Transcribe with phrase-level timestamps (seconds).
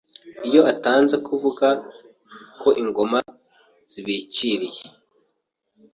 [0.47, 1.67] Iyo atanze bavuga
[2.61, 3.19] ko Ingoma
[3.91, 4.81] Zibikiriye;